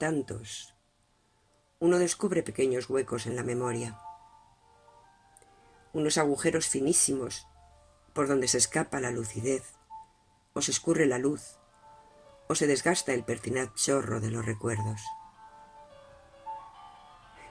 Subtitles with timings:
[0.00, 0.74] Tantos,
[1.78, 4.00] uno descubre pequeños huecos en la memoria,
[5.92, 7.46] unos agujeros finísimos
[8.14, 9.74] por donde se escapa la lucidez,
[10.54, 11.58] o se escurre la luz,
[12.48, 15.02] o se desgasta el pertinaz chorro de los recuerdos.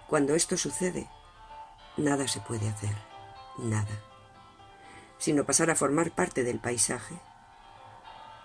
[0.08, 1.08] Cuando esto sucede,
[1.98, 2.96] nada se puede hacer,
[3.60, 4.02] nada,
[5.20, 7.16] sino pasar a formar parte del paisaje,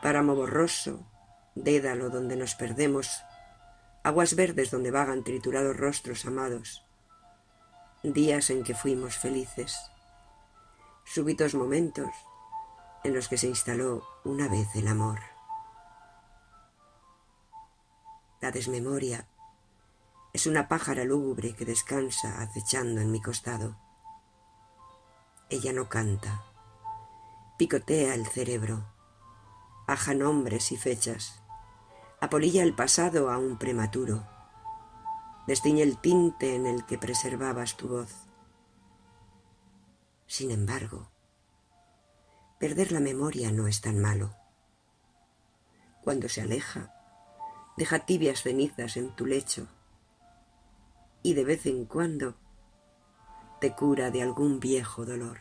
[0.03, 1.01] páramo borroso,
[1.55, 3.25] dédalo donde nos perdemos
[4.05, 6.85] aguas verdes donde vagan triturados rostros amados,
[8.03, 9.91] días en que fuimos felices,
[11.05, 12.11] súbitos momentos
[13.03, 15.21] en los que se instaló una vez el amor.
[18.43, 19.27] La desmemoria
[20.35, 23.75] es una pájara lúgubre que descansa acechando en mi costado.
[25.49, 26.45] Ella no canta,
[27.57, 28.85] picotea el cerebro,
[29.87, 31.44] aja nombres y fechas
[32.25, 34.27] apolilla el pasado aún prematuro,
[35.47, 38.29] destiñe el tinte en el que preservabas tu voz.
[40.27, 41.11] Sin embargo,
[42.59, 44.35] perder la memoria no es tan malo.
[46.03, 46.93] Cuando se aleja,
[47.77, 49.69] deja tibias cenizas en tu lecho
[51.23, 52.37] y de vez en cuando
[53.61, 55.39] te cura de algún viejo dolor.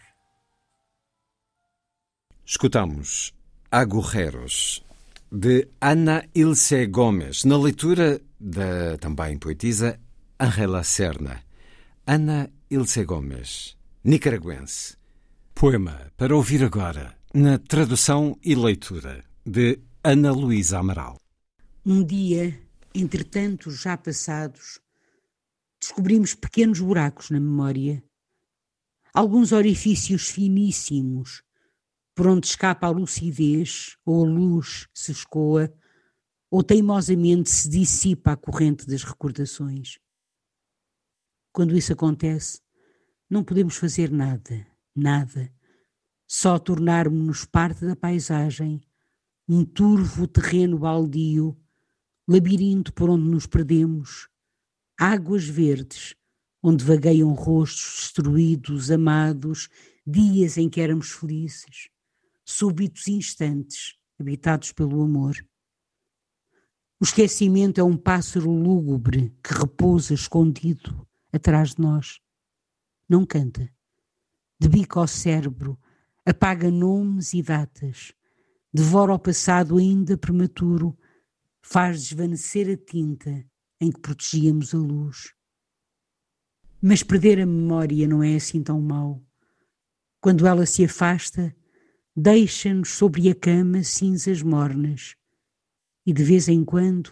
[2.46, 3.34] Escutamos
[3.70, 4.86] Agujeros
[5.36, 10.00] de Ana Ilse Gomes, na leitura da também poetisa
[10.40, 11.42] Angela Serna.
[12.06, 14.96] Ana Ilse Gomes, nicaragüense.
[15.56, 21.18] Poema para ouvir agora, na tradução e leitura de Ana Luísa Amaral.
[21.84, 22.56] Um dia,
[22.94, 24.80] entre tantos já passados,
[25.82, 28.04] descobrimos pequenos buracos na memória,
[29.12, 31.42] alguns orifícios finíssimos
[32.16, 35.74] por onde escapa a lucidez, ou a luz se escoa,
[36.50, 39.98] ou teimosamente se dissipa a corrente das recordações.
[41.52, 42.62] Quando isso acontece,
[43.30, 44.66] não podemos fazer nada,
[44.96, 45.52] nada,
[46.28, 48.82] só tornarmos-nos parte da paisagem,
[49.48, 51.58] um turvo terreno baldio,
[52.28, 54.30] labirinto por onde nos perdemos,
[54.98, 56.16] águas verdes,
[56.62, 59.68] onde vagueiam rostos destruídos, amados,
[60.06, 61.93] dias em que éramos felizes
[62.46, 65.36] súbitos instantes, habitados pelo amor.
[67.00, 72.20] O esquecimento é um pássaro lúgubre que repousa escondido atrás de nós.
[73.10, 73.70] Não canta.
[74.60, 75.78] De bico ao cérebro,
[76.26, 78.14] apaga nomes e datas,
[78.74, 80.98] devora o passado ainda prematuro,
[81.62, 83.46] faz desvanecer a tinta
[83.82, 85.34] em que protegíamos a luz.
[86.82, 89.22] Mas perder a memória não é assim tão mau.
[90.22, 91.54] Quando ela se afasta,
[92.16, 95.16] deixa-nos sobre a cama cinzas mornas
[96.06, 97.12] e de vez em quando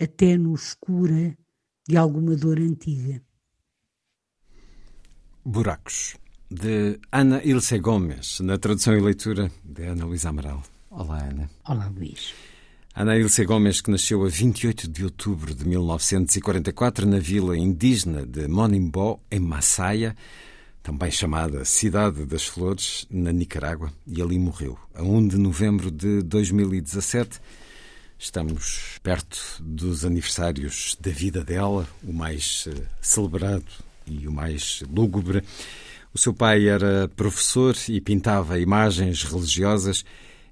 [0.00, 1.36] até nos cura
[1.88, 3.22] de alguma dor antiga.
[5.44, 6.16] Buracos,
[6.48, 10.62] de Ana Ilse Gomes, na tradução e leitura de Ana Luísa Amaral.
[10.88, 11.50] Olá, Ana.
[11.66, 12.32] Olá, Luís.
[12.94, 18.46] Ana Ilse Gomes, que nasceu a 28 de outubro de 1944 na vila indígena de
[18.46, 20.14] Monimbó, em Massaia,
[20.82, 26.22] também chamada Cidade das Flores, na Nicarágua, e ali morreu, a 1 de novembro de
[26.22, 27.40] 2017.
[28.18, 33.64] Estamos perto dos aniversários da vida dela, o mais eh, celebrado
[34.06, 35.42] e o mais lúgubre.
[36.12, 40.04] O seu pai era professor e pintava imagens religiosas.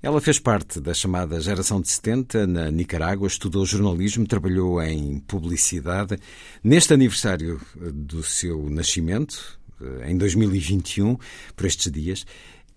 [0.03, 6.19] Ela fez parte da chamada geração de 70 na Nicarágua, estudou jornalismo, trabalhou em publicidade.
[6.65, 9.60] Neste aniversário eh, do seu nascimento,
[10.07, 11.17] em 2021,
[11.57, 12.27] por estes dias,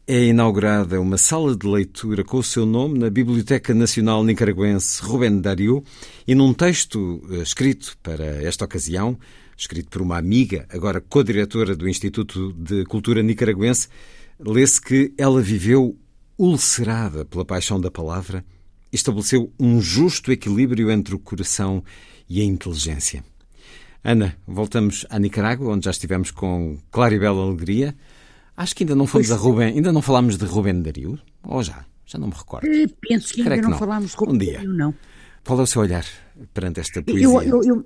[0.05, 5.39] é inaugurada uma sala de leitura com o seu nome na Biblioteca Nacional Nicaragüense Rubén
[5.39, 5.81] Dario
[6.27, 9.17] e num texto eh, escrito para esta ocasião,
[9.57, 13.87] escrito por uma amiga, agora co-diretora do Instituto de Cultura Nicaragüense,
[14.37, 15.97] lê-se que ela viveu
[16.37, 18.43] ulcerada pela paixão da palavra
[18.91, 21.81] e estabeleceu um justo equilíbrio entre o coração
[22.27, 23.23] e a inteligência.
[24.03, 27.95] Ana, voltamos à Nicarágua, onde já estivemos com Claribel Alegria.
[28.55, 29.39] Acho que ainda não fomos pois...
[29.39, 31.85] a Rubem, ainda não falámos de Rubem Dario, ou já?
[32.05, 32.67] Já não me recordo.
[32.67, 34.53] Eh, penso que ainda não, não, falámos de Rubem um dia.
[34.55, 34.93] Dario, não.
[35.45, 36.05] Qual é o seu olhar
[36.53, 37.23] perante esta poesia?
[37.23, 37.85] Eu, eu, eu,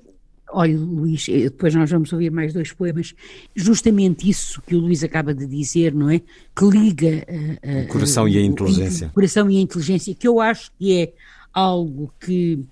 [0.49, 3.13] olha, Luís, eh, depois nós vamos ouvir mais dois poemas.
[3.55, 6.19] Justamente isso que o Luís acaba de dizer, não é?
[6.55, 7.25] Que liga
[7.63, 9.07] uh, o coração e a inteligência.
[9.09, 11.13] O coração e a inteligência, que eu acho que é
[11.53, 12.65] algo que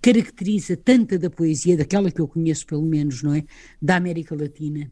[0.00, 3.44] caracteriza tanta da poesia, daquela que eu conheço pelo menos, não é?
[3.80, 4.90] Da América Latina.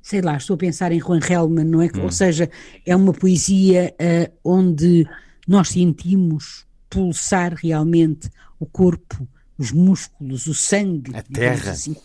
[0.00, 1.86] Sei lá, estou a pensar em Juan Hellman, não é?
[1.86, 2.02] Hum.
[2.02, 2.50] Ou seja,
[2.84, 5.06] é uma poesia uh, onde
[5.46, 8.28] nós sentimos pulsar realmente
[8.60, 9.26] o corpo,
[9.56, 11.14] os músculos, o sangue.
[11.16, 11.72] A terra.
[11.72, 11.96] Assim,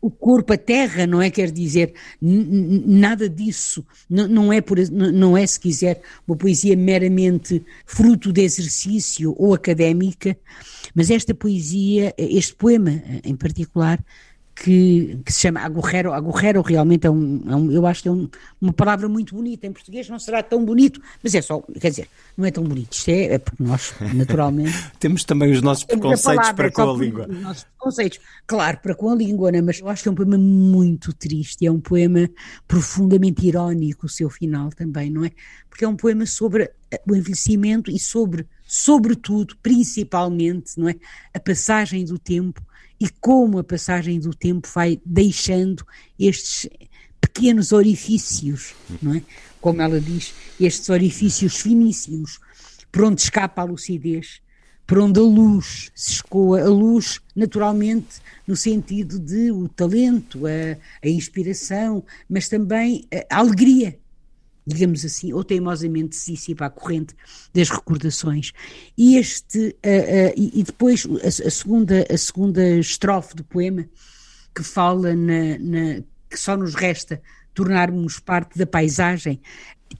[0.00, 1.30] o corpo, a terra, não é?
[1.30, 3.84] Quer dizer, nada disso.
[4.08, 10.36] não, é por, não é, se quiser, uma poesia meramente fruto de exercício ou académica,
[10.94, 14.02] mas esta poesia, este poema em particular,
[14.62, 16.12] que, que, se chama agorrero.
[16.12, 18.28] Agorrero realmente é um, é um eu acho que é um,
[18.60, 19.66] uma palavra muito bonita.
[19.66, 22.92] Em português não será tão bonito, mas é só, quer dizer, não é tão bonito.
[22.92, 24.76] Isto é, é porque nós, naturalmente.
[25.00, 27.26] Temos também os nossos preconceitos palavra, para com a língua.
[27.26, 29.62] Os nossos preconceitos, claro, para com a língua, né?
[29.62, 31.66] mas eu acho que é um poema muito triste.
[31.66, 32.28] É um poema
[32.68, 35.30] profundamente irónico, o seu final também, não é?
[35.70, 36.70] Porque é um poema sobre
[37.08, 40.96] o envelhecimento e sobre, sobretudo, principalmente, não é?
[41.32, 42.60] A passagem do tempo
[43.00, 45.86] e como a passagem do tempo vai deixando
[46.18, 46.68] estes
[47.20, 49.22] pequenos orifícios, não é?
[49.60, 52.38] Como ela diz, estes orifícios finíssimos,
[52.92, 54.42] por onde escapa a lucidez,
[54.86, 60.76] por onde a luz se escoa, a luz naturalmente no sentido de o talento, a,
[61.02, 63.98] a inspiração, mas também a, a alegria,
[64.74, 67.14] digamos assim, ou teimosamente se dissipa a corrente
[67.52, 68.52] das recordações.
[68.96, 73.86] E este, uh, uh, e, e, depois a, a, segunda, a segunda estrofe do poema,
[74.54, 77.20] que fala na, na, que só nos resta
[77.54, 79.40] tornarmos parte da paisagem,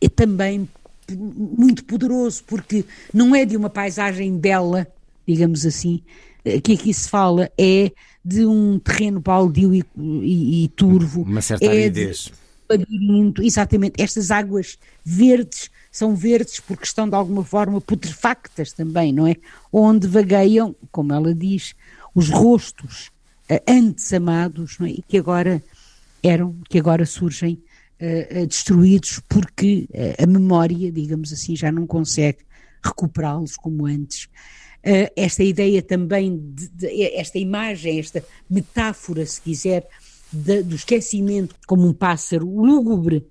[0.00, 0.68] é também
[1.16, 4.86] muito poderoso, porque não é de uma paisagem bela,
[5.26, 6.02] digamos assim,
[6.44, 7.90] eh, que aqui se fala, é
[8.24, 11.22] de um terreno baldio e, e, e turvo.
[11.22, 12.24] Uma certa é aridez.
[12.24, 12.32] De,
[12.70, 19.26] labirinto, exatamente, estas águas verdes são verdes porque estão de alguma forma putrefactas também, não
[19.26, 19.36] é?
[19.72, 21.74] Onde vagueiam, como ela diz,
[22.14, 23.10] os rostos
[23.50, 24.90] uh, antes amados, não é?
[24.90, 25.62] E que agora
[26.22, 27.62] eram, que agora surgem
[28.00, 29.88] uh, uh, destruídos porque
[30.18, 32.38] a memória, digamos assim, já não consegue
[32.82, 34.28] recuperá-los como antes.
[35.14, 39.86] esta ideia também, de, de, esta imagem, esta metáfora, se quiser,
[40.32, 43.26] de, do esquecimento como um pássaro lúgubre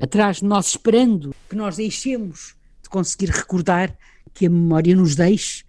[0.00, 3.96] atrás de nós esperando que nós deixemos de conseguir recordar
[4.34, 5.64] que a memória nos deixe.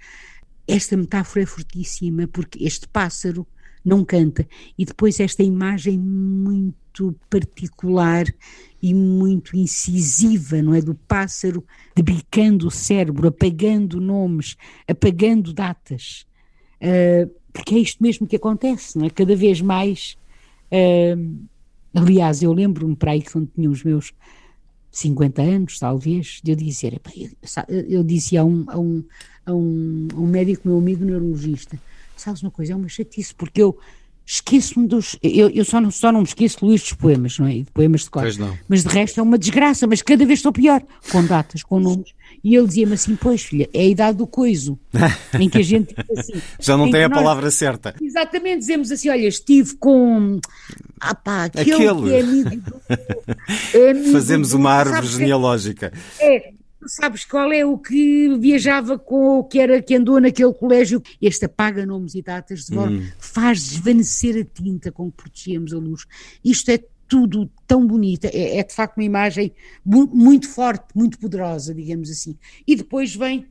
[0.67, 3.45] Esta metáfora é fortíssima porque este pássaro
[3.83, 4.47] não canta
[4.77, 8.25] e depois esta imagem muito particular
[8.81, 10.81] e muito incisiva, não é?
[10.81, 11.65] Do pássaro
[11.95, 14.55] debicando o cérebro, apagando nomes,
[14.87, 16.25] apagando datas.
[16.81, 19.09] Uh, porque é isto mesmo que acontece, não é?
[19.09, 20.17] Cada vez mais
[20.73, 21.47] Uh,
[21.93, 24.11] aliás, eu lembro-me para aí que quando tinha os meus
[24.91, 26.99] 50 anos, talvez, de eu dizer,
[27.67, 29.03] eu, eu disse a um, a, um,
[29.45, 31.79] a, um, a um médico, meu amigo neurologista,
[32.17, 33.77] sabes uma coisa, é uma chatice, porque eu
[34.25, 35.18] esqueço-me dos.
[35.22, 37.53] Eu, eu só, não, só não me esqueço, Luís, dos poemas, não é?
[37.53, 38.24] De poemas de cor.
[38.68, 42.13] Mas de resto é uma desgraça, mas cada vez estou pior, com datas, com nomes.
[42.44, 44.80] E ele dizia-me assim: Pois, filha, é a idade do coiso,
[45.39, 46.42] em que a gente assim.
[46.60, 47.96] Já não tem a nós, palavra certa.
[48.01, 50.39] Exatamente, dizemos assim: Olha, estive com.
[51.00, 52.01] Ah pá, aquele, aquele.
[52.01, 52.82] que é amigo do,
[53.74, 55.92] é amigo Fazemos do, uma árvore genealógica.
[56.20, 56.53] É,
[56.87, 61.01] sabes qual é o que viajava com o que era que andou naquele colégio?
[61.21, 63.05] Este apaga nomes e datas de hum.
[63.19, 66.05] faz desvanecer a tinta com que protegíamos a luz.
[66.43, 69.53] Isto é tudo tão bonito, é, é de facto uma imagem
[69.85, 72.37] muito forte, muito poderosa, digamos assim.
[72.65, 73.45] E depois vem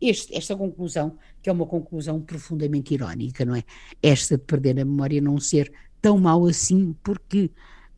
[0.00, 3.62] este, esta conclusão, que é uma conclusão profundamente irónica, não é?
[4.02, 7.50] Esta de perder a memória não ser tão mau assim, porque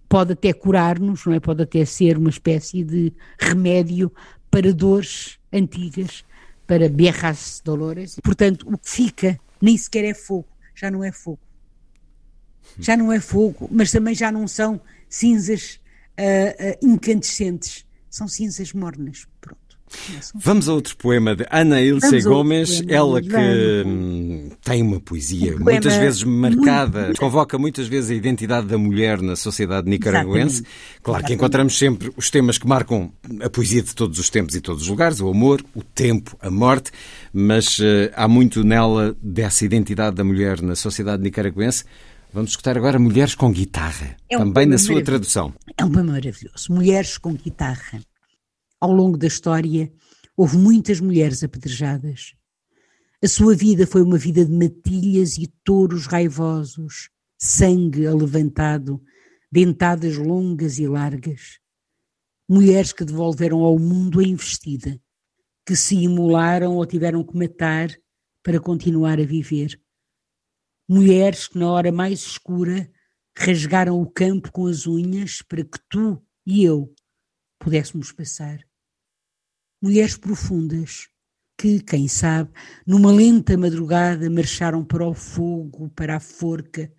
[0.08, 1.40] pode até curar-nos, não é?
[1.40, 4.12] Pode até ser uma espécie de remédio
[4.56, 6.24] para dores antigas,
[6.66, 8.16] para berras dolores.
[8.24, 11.40] Portanto, o que fica nem sequer é fogo, já não é fogo.
[12.78, 15.78] Já não é fogo, mas também já não são cinzas
[16.18, 19.26] uh, uh, incandescentes, são cinzas mornas.
[19.42, 19.60] Pronto.
[20.34, 23.84] Vamos a outro poema de Ana Ilse Gomes, ela que
[24.66, 27.20] tem uma poesia um muitas vezes marcada, muito...
[27.20, 30.56] convoca muitas vezes a identidade da mulher na sociedade nicaragüense.
[30.56, 30.62] Exatamente.
[30.64, 31.26] Claro Exatamente.
[31.26, 34.82] que encontramos sempre os temas que marcam a poesia de todos os tempos e todos
[34.82, 36.90] os lugares, o amor, o tempo, a morte,
[37.32, 41.84] mas uh, há muito nela dessa identidade da mulher na sociedade nicaragüense.
[42.32, 45.54] Vamos escutar agora Mulheres com Guitarra, É um também na sua tradução.
[45.78, 46.72] É um poema maravilhoso.
[46.72, 48.00] Mulheres com guitarra.
[48.80, 49.92] Ao longo da história,
[50.36, 52.34] houve muitas mulheres apedrejadas.
[53.22, 57.08] A sua vida foi uma vida de matilhas e touros raivosos,
[57.38, 59.02] sangue alevantado,
[59.50, 61.58] dentadas longas e largas.
[62.46, 65.00] Mulheres que devolveram ao mundo a investida,
[65.64, 67.88] que se imolaram ou tiveram que matar
[68.42, 69.80] para continuar a viver.
[70.86, 72.88] Mulheres que, na hora mais escura,
[73.36, 76.94] rasgaram o campo com as unhas para que tu e eu
[77.58, 78.60] pudéssemos passar.
[79.82, 81.08] Mulheres profundas
[81.56, 82.50] que, quem sabe,
[82.86, 86.92] numa lenta madrugada marcharam para o fogo, para a forca,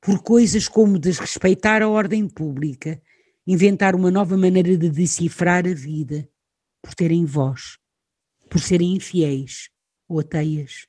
[0.00, 3.02] por coisas como desrespeitar a ordem pública,
[3.46, 6.28] inventar uma nova maneira de decifrar a vida,
[6.80, 7.78] por terem voz,
[8.48, 9.68] por serem infiéis
[10.08, 10.86] ou ateias.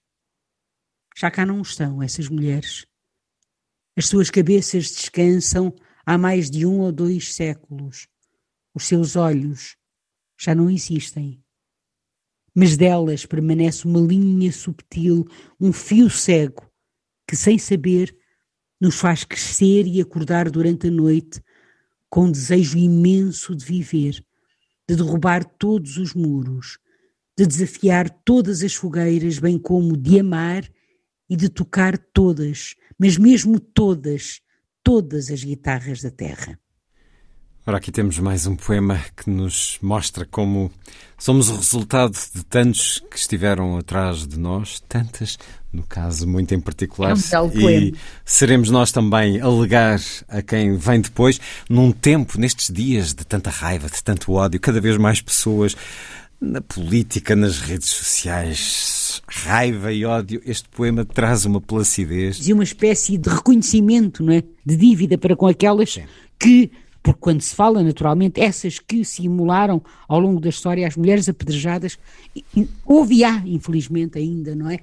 [1.18, 2.86] Já cá não estão essas mulheres.
[3.98, 8.08] As suas cabeças descansam há mais de um ou dois séculos.
[8.74, 9.76] Os seus olhos
[10.40, 11.44] já não existem.
[12.54, 15.26] Mas delas permanece uma linha subtil,
[15.60, 16.70] um fio cego,
[17.28, 18.16] que, sem saber,
[18.80, 21.42] nos faz crescer e acordar durante a noite
[22.10, 24.24] com um desejo imenso de viver,
[24.88, 26.78] de derrubar todos os muros,
[27.38, 30.70] de desafiar todas as fogueiras, bem como de amar
[31.30, 34.42] e de tocar todas, mas mesmo todas,
[34.84, 36.61] todas as guitarras da terra.
[37.66, 40.72] Ora, aqui temos mais um poema que nos mostra como
[41.18, 45.38] somos o resultado de tantos que estiveram atrás de nós, tantas,
[45.72, 47.98] no caso muito em particular, É um e poema.
[48.26, 51.40] seremos nós também a legar a quem vem depois,
[51.70, 55.76] num tempo, nestes dias de tanta raiva, de tanto ódio, cada vez mais pessoas
[56.42, 60.42] na política, nas redes sociais, raiva e ódio.
[60.44, 62.48] Este poema traz uma placidez.
[62.48, 64.42] e uma espécie de reconhecimento, não é?
[64.66, 66.00] De dívida para com aquelas
[66.40, 66.72] que,
[67.04, 71.28] porque quando se fala naturalmente, essas que se imolaram ao longo da história, as mulheres
[71.28, 71.98] apedrejadas,
[72.86, 74.80] houve e há, infelizmente ainda, não é?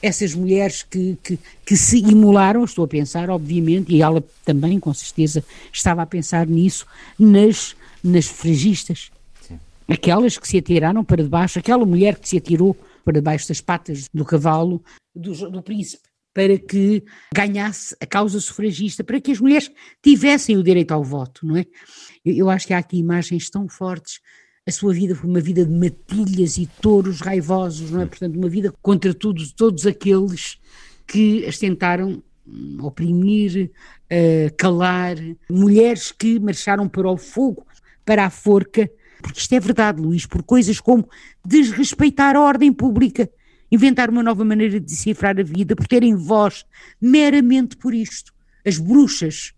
[0.00, 4.94] Essas mulheres que, que, que se imolaram, estou a pensar, obviamente, e ela também, com
[4.94, 5.42] certeza,
[5.72, 6.86] estava a pensar nisso,
[7.18, 9.10] nas, nas fregistas.
[9.88, 14.08] Aquelas que se atiraram para debaixo, aquela mulher que se atirou para debaixo das patas
[14.12, 14.82] do cavalo
[15.14, 16.02] do, do príncipe,
[16.36, 17.02] para que
[17.34, 19.70] ganhasse a causa sufragista, para que as mulheres
[20.02, 21.64] tivessem o direito ao voto, não é?
[22.22, 24.20] Eu, eu acho que há aqui imagens tão fortes.
[24.66, 28.06] A sua vida foi uma vida de matilhas e touros raivosos, não é?
[28.06, 30.58] Portanto, uma vida contra todos, todos aqueles
[31.06, 33.70] que as tentaram hum, oprimir,
[34.10, 35.16] eh, calar,
[35.48, 37.66] mulheres que marcharam para o fogo,
[38.04, 38.90] para a forca,
[39.22, 41.08] porque isto é verdade, Luís, por coisas como
[41.42, 43.26] desrespeitar a ordem pública,
[43.70, 46.64] inventar uma nova maneira de decifrar a vida, por terem voz
[47.00, 48.32] meramente por isto.
[48.64, 49.52] As bruxas,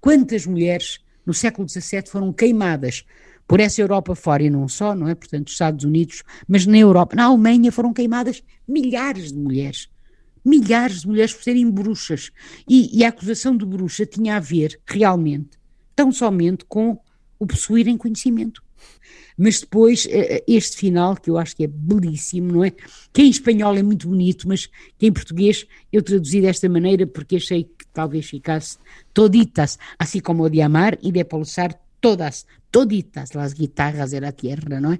[0.00, 3.04] quantas mulheres no século XVII foram queimadas
[3.46, 5.14] por essa Europa fora e não só, não é?
[5.14, 9.88] Portanto, Estados Unidos, mas na Europa, na Alemanha foram queimadas milhares de mulheres.
[10.44, 12.30] Milhares de mulheres por serem bruxas.
[12.68, 15.58] E, e a acusação de bruxa tinha a ver, realmente,
[15.96, 16.98] tão somente com
[17.38, 18.62] o possuírem conhecimento.
[19.36, 22.72] Mas depois, eh, este final, que eu acho que é belíssimo, não é?
[23.12, 24.66] Que em espanhol é muito bonito, mas
[24.98, 28.78] que em português eu traduzi desta maneira porque achei que talvez ficasse
[29.14, 34.32] toditas, assim como o de amar e de pulsar todas, toditas las guitarras de la
[34.32, 34.98] tierra, não é?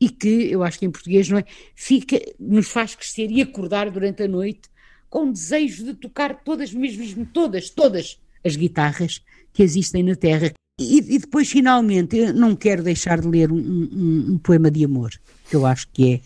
[0.00, 1.44] E que eu acho que em português, não é?
[1.74, 4.68] Fica, nos faz crescer e acordar durante a noite
[5.08, 10.52] com desejo de tocar todas, mesmo todas, todas as guitarras que existem na Terra.
[10.78, 14.84] E, e depois, finalmente, eu não quero deixar de ler um, um- um poema de
[14.84, 15.10] amor,
[15.48, 16.20] que eu acho que é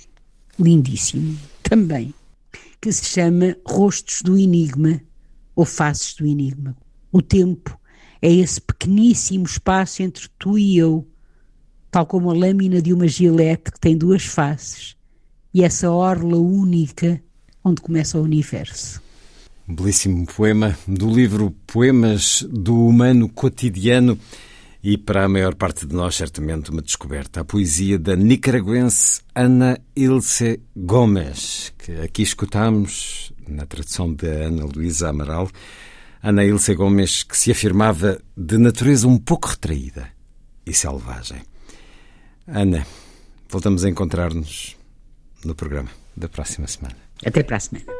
[0.59, 2.13] lindíssimo também,
[2.81, 5.01] que se chama Rostos do Enigma
[5.55, 6.77] ou Faces do Enigma.
[7.13, 7.79] O tempo
[8.21, 11.07] é esse pequeníssimo espaço entre tu e eu,
[11.89, 14.97] tal como a lâmina de uma gilete que tem duas faces,
[15.55, 17.23] e essa orla única
[17.63, 19.01] onde começa o universo.
[19.71, 24.19] Um belíssimo poema do livro Poemas do Humano Cotidiano
[24.83, 27.43] e para a maior parte de nós, certamente, uma descoberta.
[27.43, 35.11] A poesia da nicaragüense Ana Ilse Gomes, que aqui escutamos na tradução de Ana Luísa
[35.11, 35.49] Amaral.
[36.21, 40.09] Ana Ilse Gomes, que se afirmava de natureza um pouco retraída
[40.67, 41.43] e selvagem.
[42.45, 42.85] Ana,
[43.49, 44.77] voltamos a encontrar-nos
[45.45, 46.97] no programa da próxima semana.
[47.25, 48.00] Até para a semana.